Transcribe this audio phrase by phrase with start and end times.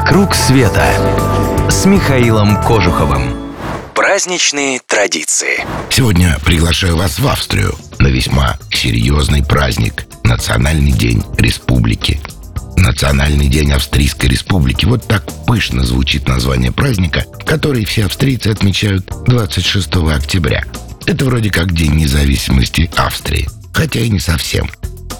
[0.00, 0.82] «Вокруг света»
[1.68, 3.52] с Михаилом Кожуховым.
[3.94, 5.62] Праздничные традиции.
[5.90, 12.18] Сегодня приглашаю вас в Австрию на весьма серьезный праздник– Национальный день республики.
[12.78, 14.86] Национальный день Австрийской республики.
[14.86, 20.64] Вот так пышно звучит название праздника, который все австрийцы отмечают 26 октября.
[21.04, 24.70] Это вроде как День независимости Австрии, хотя и не совсем.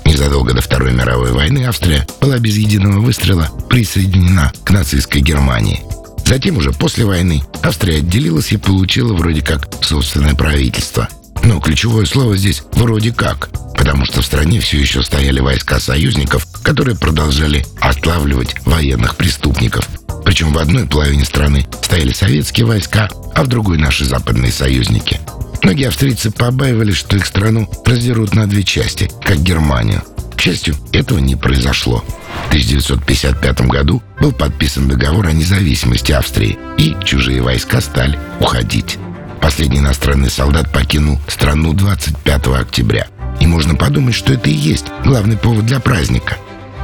[0.05, 5.83] Незадолго до Второй мировой войны Австрия была без единого выстрела присоединена к нацистской Германии.
[6.27, 11.09] Затем уже после войны Австрия отделилась и получила вроде как собственное правительство.
[11.43, 16.47] Но ключевое слово здесь «вроде как», потому что в стране все еще стояли войска союзников,
[16.63, 19.89] которые продолжали отлавливать военных преступников.
[20.25, 25.19] Причем в одной половине страны стояли советские войска, а в другой наши западные союзники.
[25.63, 30.03] Многие австрийцы побаивались, что их страну раздерут на две части, как Германию.
[30.37, 32.03] К счастью, этого не произошло.
[32.47, 38.99] В 1955 году был подписан договор о независимости Австрии, и чужие войска стали уходить.
[39.41, 43.09] Последний иностранный солдат покинул страну 25 октября.
[43.41, 46.37] И можно подумать, что это и есть главный повод для праздника.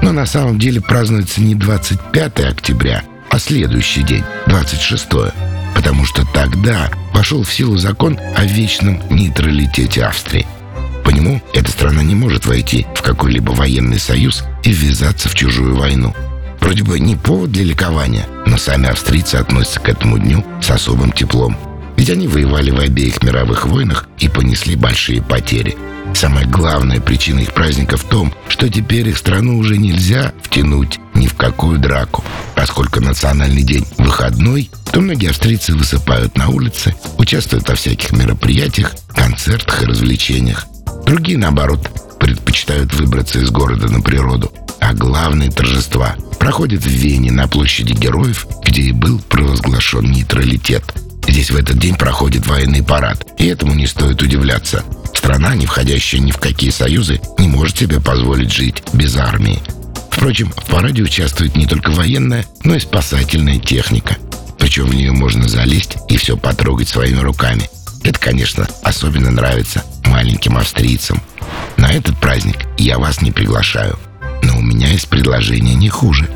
[0.03, 5.09] Но на самом деле празднуется не 25 октября, а следующий день, 26
[5.87, 10.45] потому что тогда вошел в силу закон о вечном нейтралитете Австрии.
[11.05, 15.77] По нему эта страна не может войти в какой-либо военный союз и ввязаться в чужую
[15.77, 16.13] войну.
[16.59, 21.13] Вроде бы не повод для ликования, но сами австрийцы относятся к этому дню с особым
[21.13, 21.57] теплом.
[21.97, 25.77] Ведь они воевали в обеих мировых войнах и понесли большие потери.
[26.15, 31.27] Самая главная причина их праздника в том, что теперь их страну уже нельзя втянуть ни
[31.27, 32.25] в какую драку.
[32.55, 39.83] Поскольку национальный день выходной, то многие австрийцы высыпают на улице, участвуют во всяких мероприятиях, концертах
[39.83, 40.67] и развлечениях.
[41.07, 44.53] Другие, наоборот, предпочитают выбраться из города на природу.
[44.81, 50.85] А главные торжества проходят в Вене на площади героев, где и был провозглашен нейтралитет.
[51.37, 54.83] Здесь в этот день проходит военный парад, и этому не стоит удивляться.
[55.13, 59.61] Страна, не входящая ни в какие союзы, не может себе позволить жить без армии.
[60.11, 64.17] Впрочем, в параде участвует не только военная, но и спасательная техника.
[64.59, 67.69] Причем в нее можно залезть и все потрогать своими руками.
[68.03, 71.21] Это, конечно, особенно нравится маленьким австрийцам.
[71.77, 73.99] На этот праздник я вас не приглашаю.
[74.43, 76.31] Но у меня есть предложение не хуже.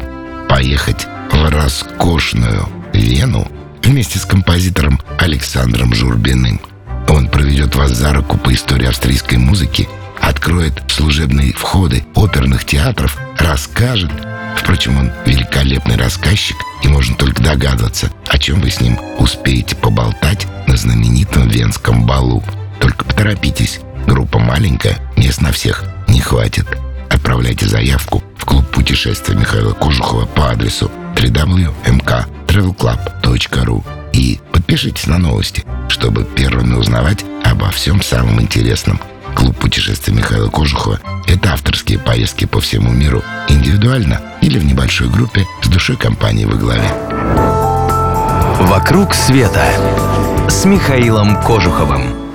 [0.46, 3.50] Поехать в роскошную Вену
[3.90, 6.60] вместе с композитором Александром Журбиным.
[7.08, 9.88] Он проведет вас за руку по истории австрийской музыки,
[10.20, 14.12] откроет служебные входы оперных театров, расскажет.
[14.56, 20.46] Впрочем, он великолепный рассказчик, и можно только догадываться, о чем вы с ним успеете поболтать
[20.68, 22.44] на знаменитом венском балу.
[22.78, 26.66] Только поторопитесь, группа маленькая, мест на всех не хватит.
[27.10, 30.92] Отправляйте заявку в клуб путешествия Михаила Кожухова по адресу
[32.50, 39.00] www.mktravelclub.ru и подпишитесь на новости, чтобы первыми узнавать обо всем самом интересном.
[39.34, 45.46] Клуб путешествий Михаила Кожухова– это авторские поездки по всему миру, индивидуально или в небольшой группе
[45.62, 46.90] с душой компании во главе.
[48.62, 49.64] «Вокруг света»
[50.48, 52.29] с Михаилом Кожуховым.